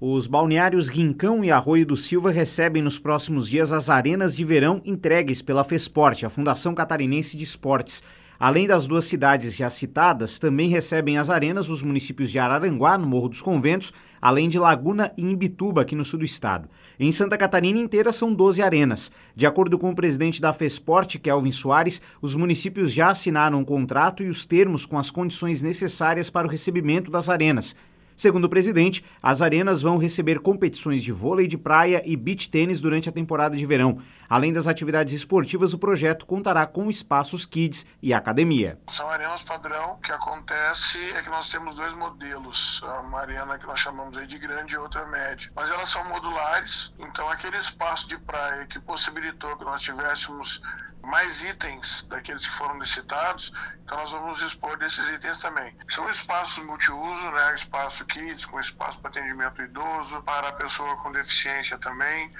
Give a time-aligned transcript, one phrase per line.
[0.00, 4.80] Os balneários Rincão e Arroio do Silva recebem nos próximos dias as arenas de verão
[4.84, 8.00] entregues pela FESPORT, a Fundação Catarinense de Esportes.
[8.38, 13.08] Além das duas cidades já citadas, também recebem as arenas os municípios de Araranguá, no
[13.08, 13.92] Morro dos Conventos,
[14.22, 16.68] além de Laguna e Imbituba, aqui no sul do estado.
[17.00, 19.10] Em Santa Catarina inteira são 12 arenas.
[19.34, 24.22] De acordo com o presidente da FESPORT, Kelvin Soares, os municípios já assinaram um contrato
[24.22, 27.74] e os termos com as condições necessárias para o recebimento das arenas.
[28.18, 32.80] Segundo o presidente, as arenas vão receber competições de vôlei de praia e beach tênis
[32.80, 34.02] durante a temporada de verão.
[34.28, 38.76] Além das atividades esportivas, o projeto contará com espaços kids e academia.
[38.88, 39.92] São arenas padrão.
[39.92, 42.82] O que acontece é que nós temos dois modelos.
[43.04, 45.52] Uma arena que nós chamamos aí de grande e outra média.
[45.54, 50.60] Mas elas são modulares, então aquele espaço de praia que possibilitou que nós tivéssemos
[51.08, 55.74] mais itens daqueles que foram licitados, então nós vamos dispor desses itens também.
[55.88, 57.54] São espaços multiuso, né?
[57.54, 62.32] espaço kids, com espaço para atendimento idoso, para a pessoa com deficiência também.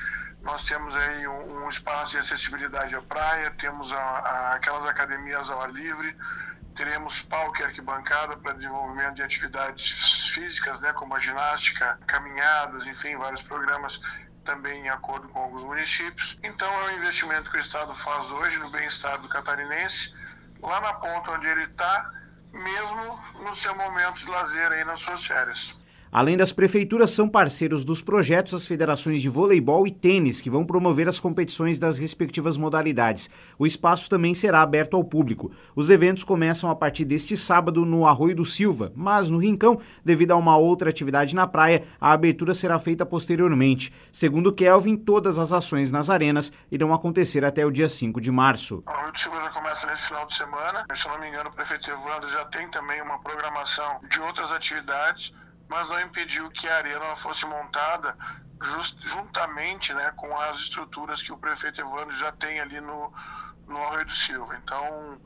[0.43, 5.51] Nós temos aí um, um espaço de acessibilidade à praia, temos a, a, aquelas academias
[5.51, 6.15] ao ar livre,
[6.77, 13.17] teremos palco e arquibancada para desenvolvimento de atividades físicas, né, como a ginástica, caminhadas, enfim,
[13.17, 14.01] vários programas
[14.49, 16.39] também em acordo com alguns municípios.
[16.43, 20.15] Então é um investimento que o Estado faz hoje no bem-estar do catarinense,
[20.63, 22.11] lá na ponta onde ele está,
[22.51, 25.87] mesmo no seu momento de lazer aí nas suas férias.
[26.11, 30.65] Além das prefeituras, são parceiros dos projetos as federações de voleibol e tênis, que vão
[30.65, 33.29] promover as competições das respectivas modalidades.
[33.59, 35.51] O espaço também será aberto ao público.
[35.77, 40.33] Os eventos começam a partir deste sábado no Arroio do Silva, mas no Rincão, devido
[40.33, 43.93] a uma outra atividade na praia, a abertura será feita posteriormente.
[44.11, 48.83] Segundo Kelvin, todas as ações nas arenas irão acontecer até o dia 5 de março.
[48.87, 50.85] O Arroio do Silva já começa nesse final de semana.
[50.95, 55.35] Se não me engano, o prefeito Evandro já tem também uma programação de outras atividades
[55.69, 58.17] mas não impediu que a arena fosse montada
[58.63, 63.13] just, juntamente né, com as estruturas que o prefeito Evandro já tem ali no,
[63.67, 64.57] no Arroio do Silva.
[64.57, 65.21] Então,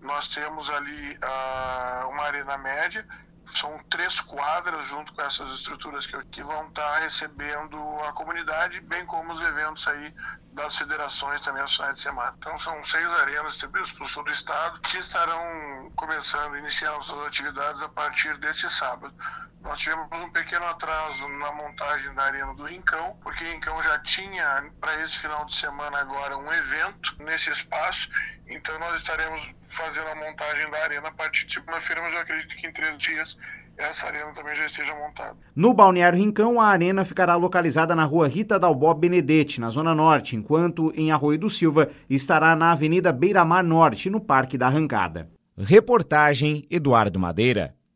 [0.00, 3.06] nós temos ali uh, uma arena média,
[3.44, 7.76] são três quadras junto com essas estruturas que, que vão estar tá recebendo
[8.06, 10.14] a comunidade, bem como os eventos aí
[10.52, 12.34] das federações também aos finais de semana.
[12.38, 17.82] Então são seis arenas distribuídas pelo sul do estado que estarão começando, iniciando suas atividades
[17.82, 19.14] a partir desse sábado.
[19.62, 24.70] Nós tivemos um pequeno atraso na montagem da Arena do Rincão, porque Rincão já tinha
[24.80, 28.10] para esse final de semana agora um evento nesse espaço,
[28.46, 32.56] então nós estaremos fazendo a montagem da arena a partir de segunda-feira, mas eu acredito
[32.56, 33.31] que em três dias
[33.76, 35.36] essa arena também já esteja montada.
[35.56, 40.36] No Balneário Rincão, a arena ficará localizada na rua Rita Dalbó Benedetti, na Zona Norte,
[40.36, 45.28] enquanto em Arroio do Silva estará na Avenida Beira Mar Norte, no Parque da Arrancada.
[45.58, 47.74] Reportagem Eduardo Madeira.